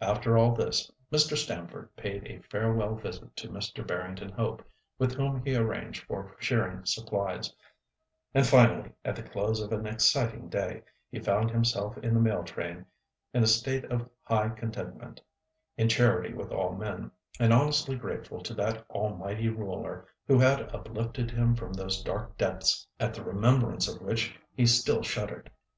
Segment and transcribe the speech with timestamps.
[0.00, 1.36] After all this Mr.
[1.36, 3.86] Stamford paid a farewell visit to Mr.
[3.86, 4.64] Barrington Hope,
[4.98, 7.52] with whom he arranged for shearing supplies,
[8.32, 12.44] and, finally, at the close of an exciting day, he found himself in the mail
[12.44, 12.86] train
[13.34, 15.20] in a state of high contentment,
[15.76, 21.30] in charity with all men, and honestly grateful to that Almighty Ruler who had uplifted
[21.30, 25.50] him from those dark depths, at the remembrance of which he still shuddered.